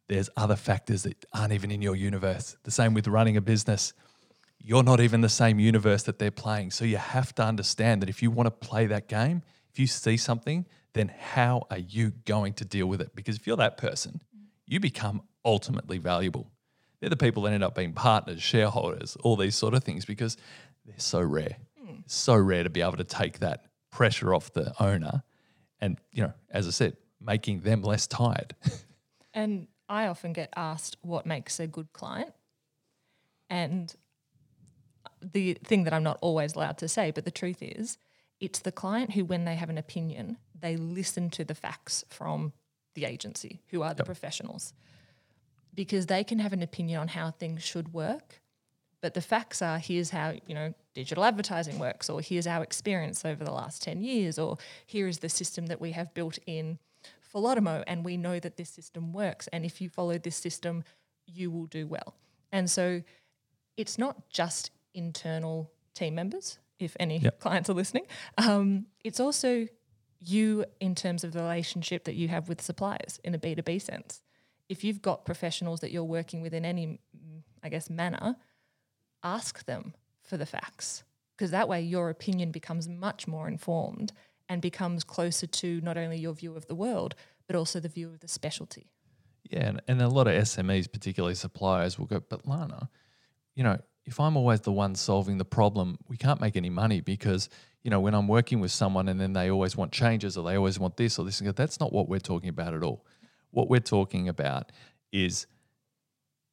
[0.08, 2.56] there's other factors that aren't even in your universe.
[2.62, 3.92] The same with running a business.
[4.62, 6.70] You're not even the same universe that they're playing.
[6.70, 9.42] So you have to understand that if you want to play that game,
[9.72, 13.14] if you see something, then how are you going to deal with it?
[13.14, 14.20] Because if you're that person,
[14.66, 16.50] you become ultimately valuable.
[17.00, 20.36] They're the people that end up being partners, shareholders, all these sort of things because
[20.84, 21.56] they're so rare.
[21.82, 22.02] Mm.
[22.06, 25.22] So rare to be able to take that pressure off the owner
[25.80, 28.54] and, you know, as I said, making them less tired.
[29.32, 32.32] And I often get asked what makes a good client.
[33.48, 33.94] And
[35.22, 37.98] the thing that I'm not always allowed to say, but the truth is,
[38.40, 42.52] it's the client who, when they have an opinion, they listen to the facts from
[42.94, 44.06] the agency, who are the yep.
[44.06, 44.72] professionals,
[45.74, 48.40] because they can have an opinion on how things should work.
[49.00, 53.24] But the facts are here's how, you know, digital advertising works, or here's our experience
[53.24, 56.78] over the last 10 years, or here is the system that we have built in
[57.20, 59.48] for Lotimo, and we know that this system works.
[59.48, 60.82] And if you follow this system,
[61.26, 62.16] you will do well.
[62.50, 63.02] And so
[63.76, 67.40] it's not just internal team members, if any yep.
[67.40, 68.06] clients are listening.
[68.38, 69.66] Um, it's also
[70.20, 74.22] you in terms of the relationship that you have with suppliers in a B2B sense.
[74.68, 77.00] If you've got professionals that you're working with in any,
[77.62, 78.36] I guess, manner,
[79.22, 81.02] ask them for the facts
[81.36, 84.12] because that way your opinion becomes much more informed
[84.48, 87.14] and becomes closer to not only your view of the world,
[87.46, 88.90] but also the view of the specialty.
[89.50, 92.90] Yeah, and, and a lot of SMEs, particularly suppliers, will go, but Lana,
[93.54, 93.78] you know,
[94.10, 97.48] if I'm always the one solving the problem, we can't make any money because,
[97.82, 100.56] you know, when I'm working with someone and then they always want changes or they
[100.56, 103.06] always want this or this, and that's not what we're talking about at all.
[103.52, 104.72] What we're talking about
[105.12, 105.46] is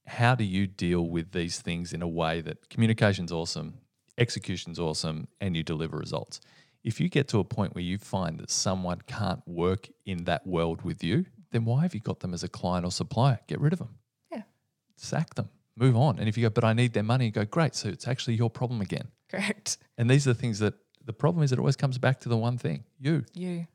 [0.05, 3.79] how do you deal with these things in a way that communication's awesome,
[4.17, 6.39] execution's awesome, and you deliver results
[6.87, 10.47] if you get to a point where you find that someone can't work in that
[10.47, 13.39] world with you, then why have you got them as a client or supplier?
[13.47, 13.95] Get rid of them.
[14.31, 14.43] Yeah.
[14.95, 15.49] Sack them.
[15.77, 16.17] Move on.
[16.17, 17.75] And if you go, but I need their money, you go, great.
[17.75, 19.09] So it's actually your problem again.
[19.29, 19.77] Correct.
[19.97, 20.73] And these are the things that
[21.05, 23.23] the problem is it always comes back to the one thing you.
[23.33, 23.67] You,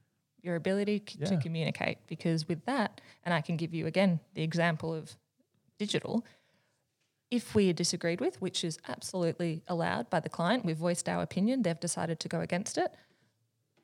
[0.43, 1.99] your ability c- to communicate.
[2.09, 5.17] Because with that, and I can give you again the example of
[5.79, 6.25] digital,
[7.31, 11.23] if we are disagreed with, which is absolutely allowed by the client, we've voiced our
[11.23, 12.93] opinion, they've decided to go against it,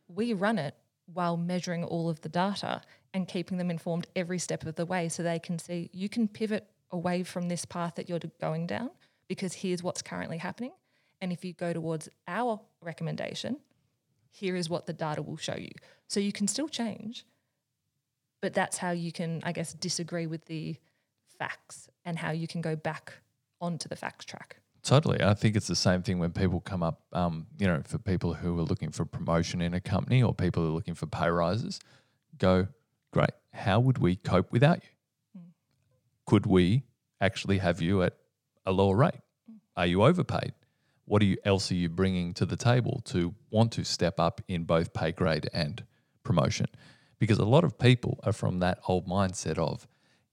[0.09, 0.75] we run it
[1.13, 2.83] while measuring all of the data
[3.15, 6.29] and keeping them informed every step of the way so they can see you can
[6.29, 8.91] pivot away from this path that you're going down
[9.29, 10.73] because here's what's currently happening.
[11.21, 13.59] And if you go towards our recommendation,
[14.31, 15.71] here is what the data will show you.
[16.07, 17.27] So you can still change,
[18.41, 20.77] but that's how you can, I guess, disagree with the
[21.39, 23.15] facts and how you can go back
[23.61, 24.57] onto the facts track.
[24.83, 25.23] Totally.
[25.23, 28.33] I think it's the same thing when people come up, um, you know, for people
[28.33, 31.29] who are looking for promotion in a company or people who are looking for pay
[31.29, 31.81] rises,
[32.39, 32.69] go,
[33.13, 33.31] great.
[33.53, 34.91] How would we cope without you?
[36.29, 36.83] Could we
[37.23, 38.15] actually have you at
[38.67, 39.23] a lower rate?
[39.79, 40.53] Are you overpaid?
[41.07, 44.43] What are you, else are you bringing to the table to want to step up
[44.47, 45.83] in both pay grade and
[46.25, 46.67] promotion?
[47.19, 49.89] Because a lot of people are from that old mindset of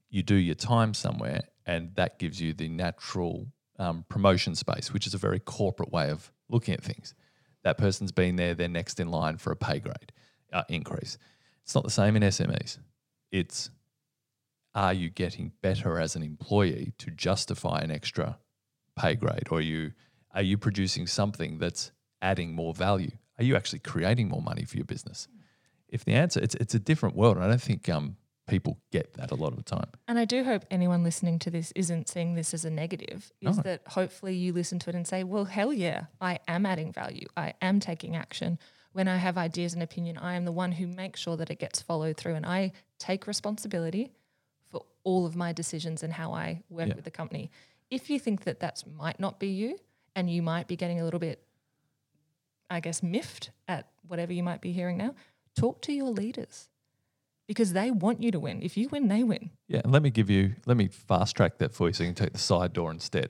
[0.09, 3.47] you do your time somewhere and that gives you the natural
[3.79, 7.13] um, promotion space, which is a very corporate way of looking at things.
[7.63, 10.11] That person's been there, they're next in line for a pay grade
[10.51, 11.17] uh, increase.
[11.63, 12.79] It's not the same in SMEs.
[13.31, 13.69] It's
[14.75, 18.37] are you getting better as an employee to justify an extra
[18.95, 19.93] pay grade, or are you
[20.33, 23.11] are you producing something that's adding more value?
[23.39, 25.27] Are you actually creating more money for your business?
[25.87, 29.13] If the answer, it's it's a different world, and I don't think um, people get
[29.13, 29.89] that a lot of the time.
[30.09, 33.57] And I do hope anyone listening to this isn't seeing this as a negative, is
[33.57, 33.63] No.
[33.63, 37.27] that hopefully you listen to it and say, well, hell yeah, I am adding value.
[37.37, 38.59] I am taking action.
[38.91, 41.59] When I have ideas and opinion, I am the one who makes sure that it
[41.59, 44.11] gets followed through and I take responsibility
[45.05, 46.95] all of my decisions and how I work Yeah.
[46.95, 47.49] with the company.
[47.89, 49.79] If you think that that might not be you
[50.15, 51.41] and you might be getting a little bit,
[52.69, 55.15] I guess, miffed at whatever you might be hearing now,
[55.55, 56.69] talk to your leaders
[57.47, 58.61] because they want you to win.
[58.63, 59.51] If you win, they win.
[59.67, 62.09] Yeah, and let me give you, let me fast track that for you so you
[62.09, 63.29] can take the side door instead.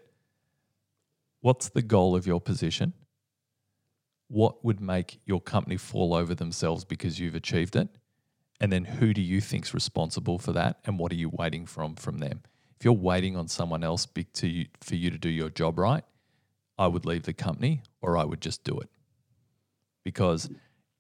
[1.42, 2.94] What's the goal of your position?
[4.30, 7.90] What would make your company fall over themselves because you've achieved it?
[8.60, 10.80] And then who do you think's responsible for that?
[10.86, 12.42] And what are you waiting from from them?
[12.80, 16.04] If you're waiting on someone else to you, for you to do your job right,
[16.78, 18.90] I would leave the company or I would just do it.
[20.04, 20.50] Because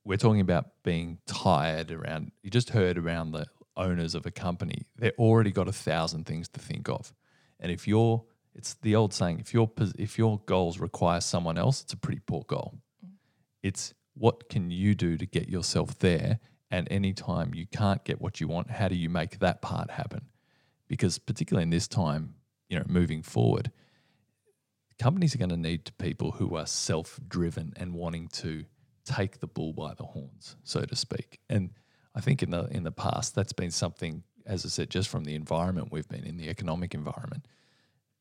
[0.05, 4.85] we're talking about being tired around you just heard around the owners of a company
[4.97, 7.13] they've already got a thousand things to think of
[7.59, 11.81] and if you're it's the old saying if your if your goals require someone else
[11.81, 12.77] it's a pretty poor goal
[13.63, 16.39] it's what can you do to get yourself there
[16.75, 19.89] and any time you can't get what you want how do you make that part
[19.91, 20.21] happen
[20.87, 22.35] because particularly in this time
[22.69, 23.71] you know moving forward
[24.99, 28.65] companies are going to need people who are self-driven and wanting to
[29.05, 31.39] take the bull by the horns, so to speak.
[31.49, 31.71] And
[32.15, 35.25] I think in the in the past that's been something, as I said, just from
[35.25, 37.45] the environment we've been in, the economic environment.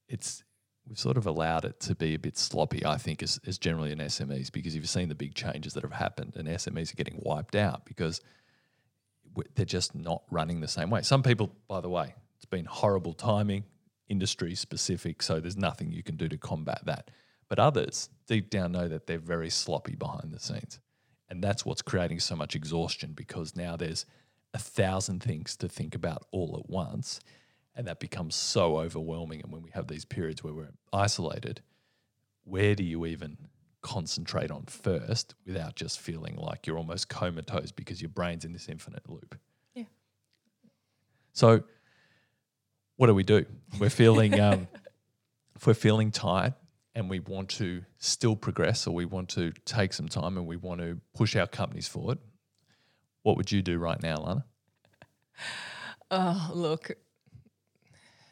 [0.08, 0.44] It's
[0.86, 3.90] we've sort of allowed it to be a bit sloppy, I think, as, as generally
[3.90, 7.20] in SMEs, because you've seen the big changes that have happened and SMEs are getting
[7.22, 8.20] wiped out because
[9.54, 11.02] they're just not running the same way.
[11.02, 13.64] Some people, by the way, it's been horrible timing,
[14.08, 17.10] industry specific, so there's nothing you can do to combat that.
[17.48, 20.80] But others deep down know that they're very sloppy behind the scenes.
[21.28, 24.06] And that's what's creating so much exhaustion because now there's
[24.52, 27.20] a thousand things to think about all at once.
[27.74, 29.40] And that becomes so overwhelming.
[29.42, 31.60] And when we have these periods where we're isolated,
[32.44, 33.36] where do you even
[33.84, 38.68] concentrate on first without just feeling like you're almost comatose because your brain's in this
[38.68, 39.36] infinite loop?
[39.74, 39.84] Yeah.
[41.32, 41.62] So,
[42.96, 43.44] what do we do?
[43.78, 44.66] We're feeling, um,
[45.54, 46.54] if we're feeling tired
[46.94, 50.56] and we want to still progress or we want to take some time and we
[50.56, 52.18] want to push our companies forward,
[53.22, 54.44] what would you do right now, Lana?
[56.10, 56.90] Oh, look.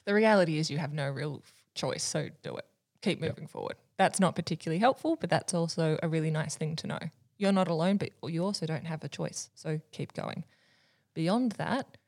[0.07, 1.43] The reality is you have no real
[1.75, 2.65] choice, so do it.
[3.03, 3.77] Keep moving forward.
[3.99, 6.99] That's not particularly helpful, but that's also a really nice thing to know.
[7.37, 10.45] You're not alone, but you also don't have a choice, so keep going.
[11.15, 11.99] Beyond that,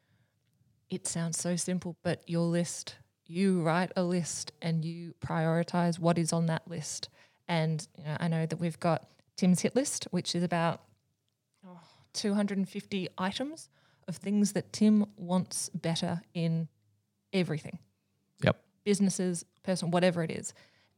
[0.88, 6.18] it sounds so simple, but your list, you write a list and you prioritize what
[6.18, 7.09] is on that list.
[7.48, 10.83] And you know, I know that we've got Tim's hit list, which is about
[12.12, 13.68] 250 items
[14.07, 16.68] of things that Tim wants better in
[17.33, 17.78] everything
[18.42, 18.57] Yep.
[18.85, 20.54] businesses, personal, whatever it is.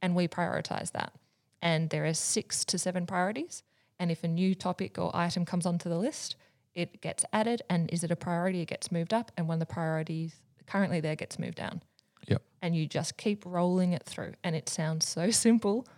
[0.07, 1.13] And we prioritize that.
[1.61, 3.65] And there are six to seven priorities.
[3.99, 6.37] And if a new topic or item comes onto the list,
[6.77, 8.61] it gets added, and is it a priority?
[8.61, 11.83] It gets moved up, and when the priorities currently there gets moved down.
[12.29, 12.41] Yep.
[12.63, 15.89] And you just keep rolling it through, and it sounds so simple,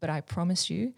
[0.00, 0.94] but I promise you,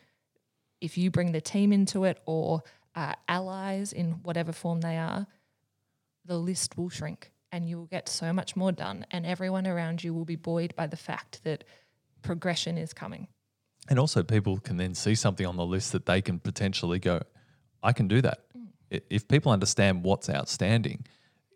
[0.80, 2.62] if you bring the team into it or
[2.94, 5.26] uh, allies in whatever form they are,
[6.24, 9.06] the list will shrink and you will get so much more done.
[9.10, 11.64] And everyone around you will be buoyed by the fact that
[12.22, 13.28] progression is coming.
[13.88, 17.20] And also, people can then see something on the list that they can potentially go,
[17.82, 18.40] I can do that.
[18.56, 19.02] Mm.
[19.10, 21.04] If people understand what's outstanding,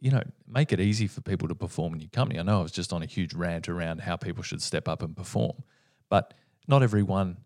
[0.01, 2.39] you know, make it easy for people to perform in your company.
[2.39, 5.03] I know I was just on a huge rant around how people should step up
[5.03, 5.63] and perform,
[6.09, 6.35] but
[6.69, 7.39] not everyone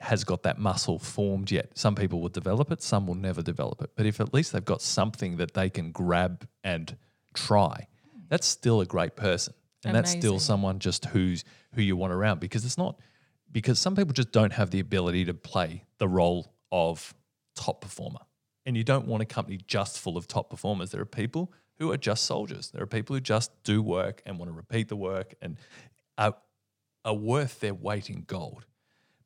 [0.00, 1.70] has got that muscle formed yet.
[1.76, 3.90] Some people will develop it, some will never develop it.
[3.96, 6.96] But if at least they've got something that they can grab and
[7.34, 7.88] try,
[8.28, 9.54] that's still a great person.
[9.86, 10.02] And Amazing.
[10.02, 11.44] that's still someone just who's
[11.74, 12.98] who you want around because it's not
[13.52, 17.14] because some people just don't have the ability to play the role of
[17.54, 18.20] top performer.
[18.64, 20.90] And you don't want a company just full of top performers.
[20.90, 22.70] There are people who are just soldiers.
[22.70, 25.56] There are people who just do work and want to repeat the work and
[26.18, 26.34] are,
[27.04, 28.66] are worth their weight in gold.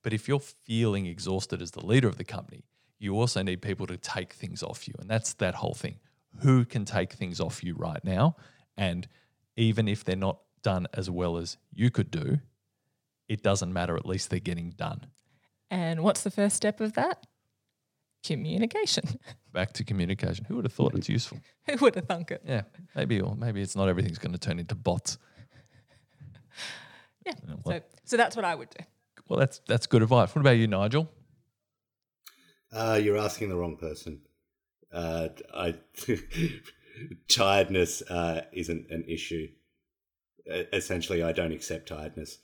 [0.02, 2.64] But if you're feeling exhausted as the leader of the company,
[2.98, 4.94] you also need people to take things off you.
[4.98, 5.96] And that's that whole thing.
[6.42, 8.36] Who can take things off you right now?
[8.76, 9.08] And
[9.56, 12.38] even if they're not done as well as you could do,
[13.28, 13.96] it doesn't matter.
[13.96, 15.06] At least they're getting done.
[15.70, 17.26] And what's the first step of that?
[18.24, 19.04] Communication.
[19.52, 20.44] Back to communication.
[20.46, 21.38] Who would have thought it's useful?
[21.66, 22.42] Who would have thunk it?
[22.46, 22.62] Yeah,
[22.94, 25.18] maybe or maybe it's not everything's going to turn into bots.
[27.26, 27.34] Yeah.
[27.66, 28.84] so, so that's what I would do.
[29.28, 30.34] Well, that's that's good advice.
[30.34, 31.08] What about you, Nigel?
[32.72, 34.20] Uh, you're asking the wrong person.
[34.92, 35.76] Uh, I
[37.28, 39.48] tiredness uh, isn't an issue.
[40.50, 42.38] Essentially, I don't accept tiredness.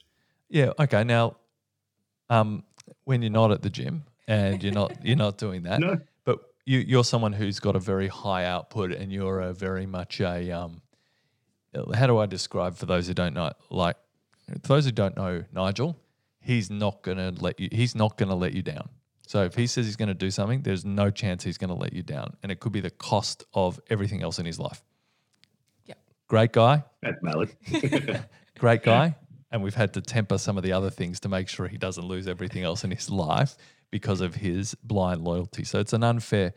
[0.49, 0.73] Yeah.
[0.79, 1.05] Okay.
[1.05, 1.37] Now,
[2.31, 2.65] um,
[3.05, 6.01] when you're not at the gym and you're not you're not doing that, no.
[6.25, 10.21] but you you're someone who's got a very high output and you're a very much
[10.21, 10.83] a um,
[11.95, 13.51] how do I describe for those who don't know?
[13.71, 13.97] Like,
[14.63, 15.97] for those who don't know Nigel,
[16.41, 17.69] he's not gonna let you.
[17.73, 18.89] He's not gonna let you down.
[19.27, 21.75] So if he says he's going to do something, there's no chance he's going to
[21.75, 24.85] let you down, and it could be the cost of everything else in his life.
[26.29, 26.85] Great guy.
[27.03, 27.51] That's valid.
[28.59, 29.17] Great guy,
[29.51, 32.05] and we've had to temper some of the other things to make sure he doesn't
[32.05, 33.57] lose everything else in his life
[33.91, 35.65] because of his blind loyalty.
[35.65, 36.55] So it's an unfair,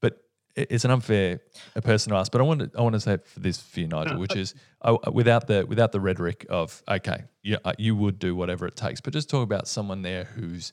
[0.00, 0.22] but
[0.54, 1.40] it's an unfair
[1.82, 2.32] person to ask.
[2.32, 4.54] But I want to I want to say for this for you, Nigel, which is
[4.82, 8.76] oh, without the without the rhetoric of okay, you, uh, you would do whatever it
[8.76, 10.72] takes, but just talk about someone there who's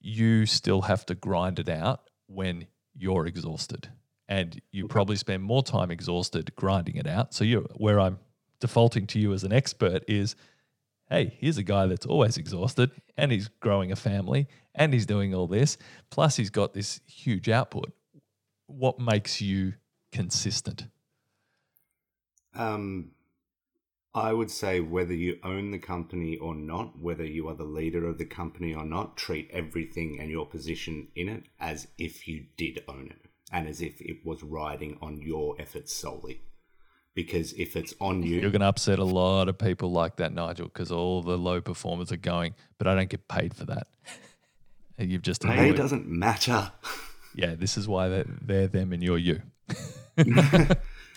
[0.00, 3.88] you still have to grind it out when you're exhausted.
[4.32, 7.34] And you probably spend more time exhausted grinding it out.
[7.34, 8.18] So you where I'm
[8.60, 10.36] defaulting to you as an expert is
[11.10, 15.34] hey, here's a guy that's always exhausted and he's growing a family and he's doing
[15.34, 15.76] all this.
[16.08, 17.92] Plus he's got this huge output.
[18.68, 19.74] What makes you
[20.12, 20.86] consistent?
[22.54, 23.10] Um
[24.14, 28.06] I would say whether you own the company or not, whether you are the leader
[28.06, 32.46] of the company or not, treat everything and your position in it as if you
[32.56, 36.40] did own it and as if it was riding on your efforts solely.
[37.14, 40.32] Because if it's on you, you're going to upset a lot of people like that,
[40.32, 43.86] Nigel, because all the low performers are going, but I don't get paid for that.
[44.98, 46.72] You've just pay doesn't matter.
[47.34, 49.40] Yeah, this is why they're, they're them and you're you.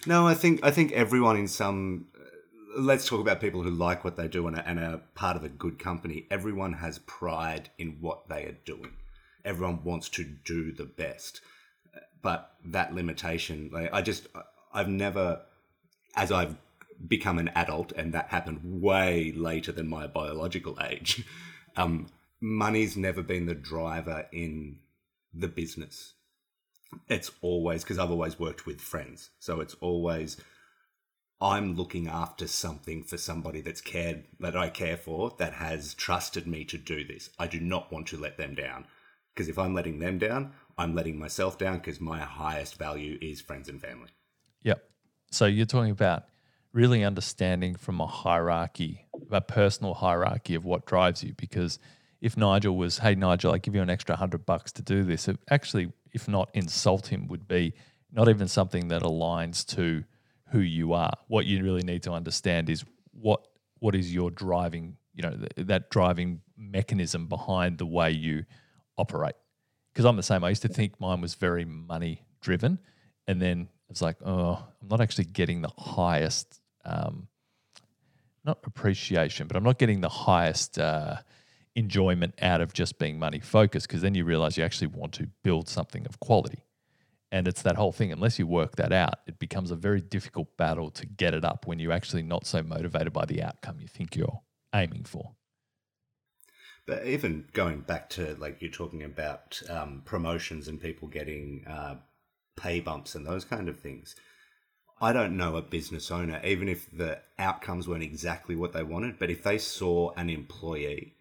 [0.07, 4.03] no, I think I think everyone in some uh, let's talk about people who like
[4.03, 6.25] what they do and are, and are part of a good company.
[6.31, 8.93] Everyone has pride in what they are doing.
[9.43, 11.41] Everyone wants to do the best,
[12.25, 14.25] but that limitation, like, I just,
[14.73, 15.43] I've never,
[16.15, 16.55] as I've
[17.07, 21.23] become an adult, and that happened way later than my biological age.
[21.77, 22.07] Um,
[22.39, 24.77] money's never been the driver in
[25.33, 26.13] the business.
[27.09, 30.37] It's always because I've always worked with friends, so it's always
[31.41, 36.47] I'm looking after something for somebody that's cared that I care for that has trusted
[36.47, 37.29] me to do this.
[37.37, 38.85] I do not want to let them down
[39.35, 43.41] because if I'm letting them down, I'm letting myself down because my highest value is
[43.41, 44.09] friends and family.
[44.63, 44.83] Yep.
[45.31, 46.25] So you're talking about
[46.73, 51.33] really understanding from a hierarchy, a personal hierarchy of what drives you.
[51.33, 51.79] Because
[52.19, 55.27] if Nigel was, hey Nigel, I give you an extra hundred bucks to do this,
[55.27, 57.73] it actually, if not insult him, would be
[58.11, 60.03] not even something that aligns to
[60.49, 61.13] who you are.
[61.27, 63.47] What you really need to understand is what
[63.79, 68.45] what is your driving, you know, th- that driving mechanism behind the way you
[68.97, 69.35] operate.
[69.95, 70.43] Because I'm the same.
[70.43, 72.79] I used to think mine was very money driven,
[73.27, 77.29] and then it's like, oh, I'm not actually getting the highest, um,
[78.45, 81.17] not appreciation, but I'm not getting the highest uh,
[81.75, 83.87] enjoyment out of just being money focused.
[83.87, 86.65] Because then you realize you actually want to build something of quality
[87.31, 88.11] And it's that whole thing.
[88.11, 91.67] Unless you work that out, it becomes a very difficult battle to get it up
[91.67, 94.41] when you're actually not so motivated by the outcome you think you're
[94.73, 95.33] aiming for.
[96.85, 101.95] But even going back to like you're talking about um, promotions and people getting uh,
[102.55, 104.15] pay bumps and those kind of things.
[105.01, 109.19] I don't know a business owner, even if the outcomes weren't exactly what they wanted,
[109.19, 111.15] but if they saw an employee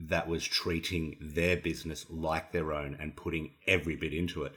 [0.00, 4.52] that was treating their business like their own and putting every bit into it,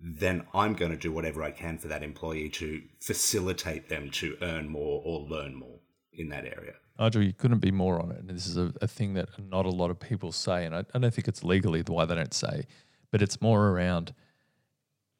[0.00, 4.36] then I'm going to do whatever I can for that employee to facilitate them to
[4.42, 5.78] earn more or learn more
[6.12, 6.74] in that area.
[6.98, 8.18] Nigel, you couldn't be more on it.
[8.18, 10.64] And this is a, a thing that not a lot of people say.
[10.64, 12.64] And I, I don't think it's legally why they don't say,
[13.10, 14.14] but it's more around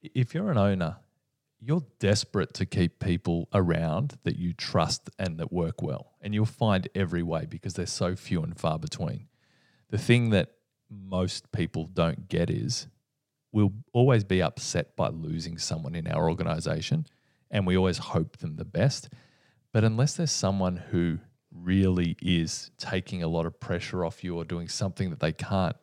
[0.03, 0.97] if you're an owner,
[1.61, 6.13] you're desperate to keep people around that you trust and that work well.
[6.21, 9.27] And you'll find every way because they're so few and far between.
[9.91, 10.53] The thing that
[10.91, 12.87] most people don't get is
[13.53, 17.07] we'll always be upset by losing someone in our organization
[17.51, 19.09] and we always hope them the best.
[19.73, 21.19] But unless there's someone who
[21.53, 25.77] really is taking a lot of pressure off you or doing something that they can't,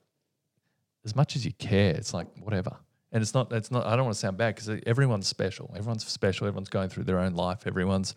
[1.03, 2.77] as much as you care, it's like whatever.
[3.11, 5.73] And it's not, it's not, I don't want to sound bad because everyone's special.
[5.75, 6.47] Everyone's special.
[6.47, 7.65] Everyone's going through their own life.
[7.65, 8.15] Everyone's,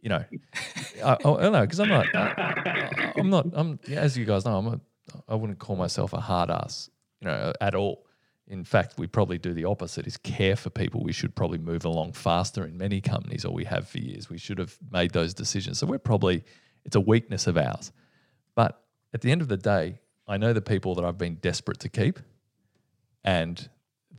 [0.00, 0.24] you know,
[1.04, 4.56] I, I, don't know, because I'm not, I, am not, I'm, as you guys know,
[4.56, 4.80] I'm a,
[5.28, 6.90] I wouldn't call myself a hard ass,
[7.20, 8.06] you know, at all.
[8.48, 11.02] In fact, we probably do the opposite is care for people.
[11.02, 14.28] We should probably move along faster in many companies, or we have for years.
[14.28, 15.78] We should have made those decisions.
[15.78, 16.42] So we're probably,
[16.84, 17.92] it's a weakness of ours.
[18.54, 18.82] But
[19.14, 21.88] at the end of the day, I know the people that I've been desperate to
[21.88, 22.18] keep,
[23.24, 23.68] and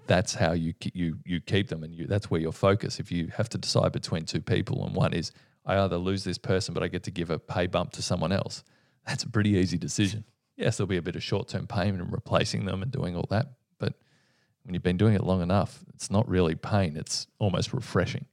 [0.07, 2.99] that's how you you you keep them, and you, that's where your focus.
[2.99, 5.31] If you have to decide between two people, and one is
[5.65, 8.31] I either lose this person, but I get to give a pay bump to someone
[8.31, 8.63] else,
[9.07, 10.25] that's a pretty easy decision.
[10.57, 13.27] Yes, there'll be a bit of short term pain in replacing them and doing all
[13.29, 13.47] that,
[13.79, 13.93] but
[14.63, 18.25] when you've been doing it long enough, it's not really pain; it's almost refreshing.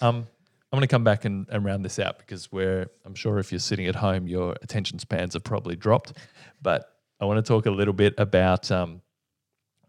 [0.00, 0.26] Um,
[0.70, 3.50] I'm going to come back and, and round this out because we're, I'm sure if
[3.50, 6.12] you're sitting at home, your attention spans have probably dropped.
[6.60, 9.00] But I want to talk a little bit about, um,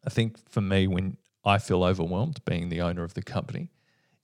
[0.05, 3.71] I think for me, when I feel overwhelmed being the owner of the company,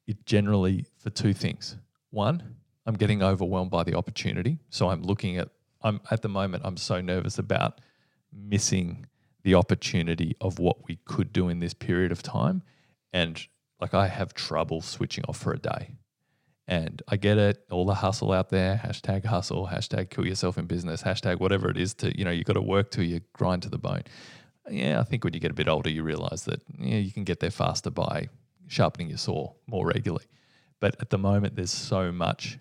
[0.08, 1.76] it generally for two things.
[2.12, 4.60] One, I'm getting overwhelmed by the opportunity.
[4.70, 5.50] So I'm looking at,
[5.82, 7.82] I'm at the moment, I'm so nervous about
[8.32, 9.08] missing
[9.44, 12.64] the opportunity of what we could do in this period of time.
[13.12, 13.46] And
[13.82, 15.96] like I have trouble switching off for a day.
[16.68, 20.66] And I get it, all the hustle out there, hashtag hustle, hashtag kill yourself in
[20.66, 23.62] business, hashtag whatever it is to, you know, you've got to work till you grind
[23.64, 24.04] to the bone.
[24.70, 27.24] Yeah, I think when you get a bit older, you realize that yeah, you can
[27.24, 28.30] get there faster by
[28.68, 30.26] sharpening your saw more regularly.
[30.80, 32.58] But at the moment, there's so much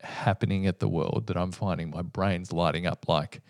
[0.00, 3.42] happening at the world that I'm finding my brain's lighting up like,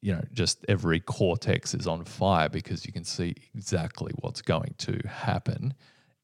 [0.00, 4.74] you know, just every cortex is on fire because you can see exactly what's going
[4.78, 5.74] to happen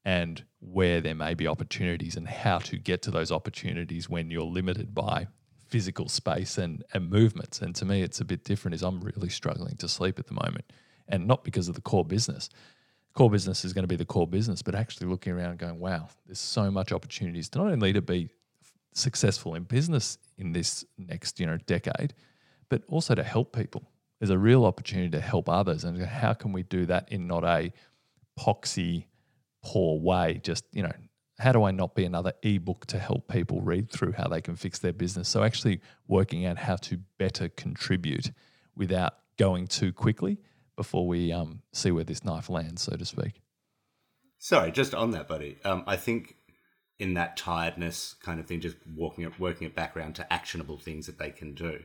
[0.05, 4.43] and where there may be opportunities and how to get to those opportunities when you're
[4.43, 5.27] limited by
[5.67, 7.59] physical space and, and movements.
[7.59, 8.75] And to me, it's a bit different.
[8.75, 10.71] Is I'm really struggling to sleep at the moment,
[11.07, 12.49] and not because of the core business.
[13.13, 16.09] Core business is going to be the core business, but actually looking around, going, "Wow,
[16.25, 18.29] there's so much opportunities to not only to be
[18.93, 22.13] successful in business in this next you know decade,
[22.69, 23.89] but also to help people.
[24.19, 27.43] There's a real opportunity to help others, and how can we do that in not
[27.43, 27.73] a
[28.39, 29.05] poxy
[29.65, 30.39] poor way.
[30.43, 30.91] Just, you know,
[31.39, 34.55] how do I not be another ebook to help people read through how they can
[34.55, 35.27] fix their business?
[35.27, 38.31] So, actually working out how to better contribute
[38.75, 40.37] without going too quickly
[40.77, 43.41] before we um, see where this knife lands, so to speak.
[44.37, 45.57] Sorry, just on that, buddy.
[45.65, 46.35] Um, I think
[46.99, 50.77] in that tiredness kind of thing, just walking it, working it back around to actionable
[50.77, 51.79] things that they can do.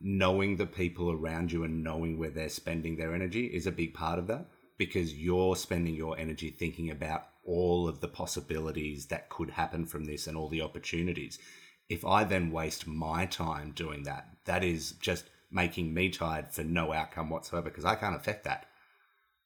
[0.00, 3.94] Knowing the people around you and knowing where they're spending their energy is a big
[3.94, 4.46] part of that
[4.78, 10.04] because you're spending your energy thinking about all of the possibilities that could happen from
[10.04, 11.38] this and all the opportunities.
[11.88, 16.62] If I then waste my time doing that, that is just making me tired for
[16.62, 18.66] no outcome whatsoever because I can't affect that.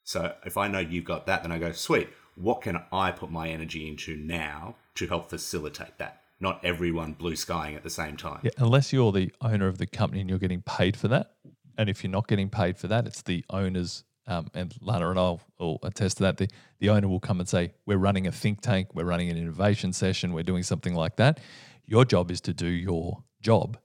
[0.05, 3.31] So if I know you've got that, then I go, sweet, what can I put
[3.31, 6.20] my energy into now to help facilitate that?
[6.39, 8.41] Not everyone blue skying at the same time.
[8.43, 11.33] Yeah, unless you're the owner of the company and you're getting paid for that.
[11.79, 15.18] And if you're not getting paid for that, it's the owner's um, and Lana and
[15.18, 16.37] I will attest to that.
[16.37, 16.49] The,
[16.79, 19.93] the owner will come and say, We're running a think tank, we're running an innovation
[19.93, 21.41] session, we're doing something like that.
[21.85, 23.79] Your job is to do your job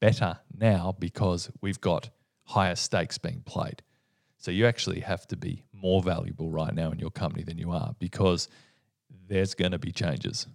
[0.00, 2.10] better now because we've got
[2.44, 3.82] higher stakes being played.
[4.36, 7.70] So you actually have to be more valuable right now in your company than you
[7.72, 8.48] are because
[9.28, 10.46] there's going to be changes.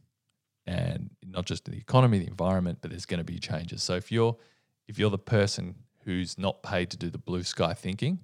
[0.68, 3.84] And not just in the economy, the environment, but there's going to be changes.
[3.84, 4.36] So if you're
[4.88, 8.20] if you're the person who's not paid to do the blue sky thinking,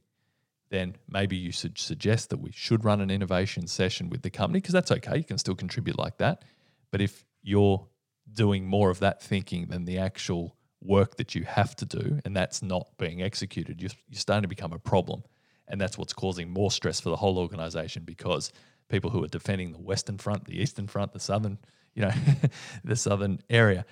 [0.72, 4.60] then maybe you should suggest that we should run an innovation session with the company
[4.60, 5.18] because that's okay.
[5.18, 6.44] You can still contribute like that.
[6.92, 7.86] But if you're
[8.32, 12.36] doing more of that thinking than the actual work that you have to do, and
[12.36, 15.24] that's not being executed, you're, you're starting to become a problem.
[15.68, 18.52] And that's what's causing more stress for the whole organization because
[18.88, 21.58] people who are defending the Western Front, the Eastern Front, the Southern,
[21.94, 22.12] you know,
[22.86, 23.86] the Southern area,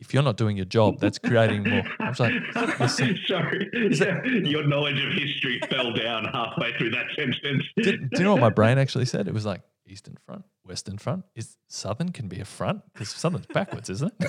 [0.00, 1.82] if you're not doing your job, that's creating more.
[2.00, 2.14] I'm
[2.88, 3.20] sorry.
[3.28, 3.70] sorry.
[3.92, 7.64] Yeah, your knowledge of history fell down halfway through that sentence.
[7.76, 9.28] Do, do, you know what my brain actually said?
[9.28, 11.24] It was like Eastern Front, Western Front.
[11.34, 14.26] Is Southern can be a front because Southern's backwards, isn't it?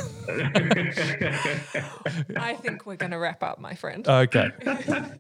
[2.37, 4.07] I think we're going to wrap up, my friend.
[4.07, 4.49] Okay.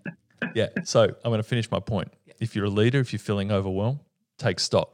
[0.55, 0.69] Yeah.
[0.85, 2.11] So I'm going to finish my point.
[2.39, 3.99] If you're a leader, if you're feeling overwhelmed,
[4.39, 4.89] take stock.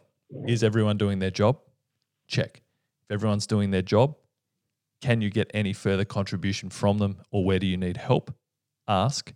[0.45, 1.58] Is everyone doing their job?
[2.28, 2.62] Check.
[3.05, 4.18] If everyone's doing their job,
[5.02, 8.34] can you get any further contribution from them or where do you need help?
[8.88, 9.34] Ask.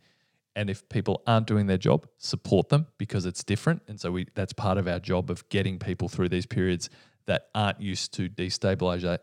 [0.56, 3.84] And if people aren't doing their job, support them because it's different.
[3.88, 6.90] And so we that's part of our job of getting people through these periods
[7.26, 9.22] that aren't used to destabilization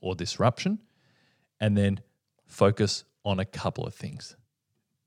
[0.00, 0.78] or disruption.
[1.60, 2.00] And then
[2.46, 4.36] focus on a couple of things.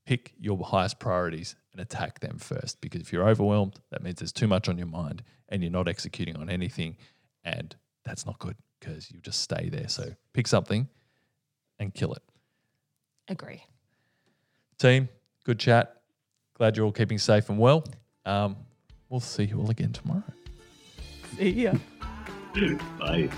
[0.05, 2.79] Pick your highest priorities and attack them first.
[2.81, 5.87] Because if you're overwhelmed, that means there's too much on your mind and you're not
[5.87, 6.97] executing on anything.
[7.43, 9.87] And that's not good because you just stay there.
[9.87, 10.87] So pick something
[11.79, 12.23] and kill it.
[13.27, 13.63] Agree.
[14.77, 15.09] Team,
[15.43, 16.01] good chat.
[16.53, 17.83] Glad you're all keeping safe and well.
[18.25, 18.57] Um,
[19.09, 20.23] we'll see you all again tomorrow.
[21.37, 21.73] See ya.
[22.99, 23.29] Bye.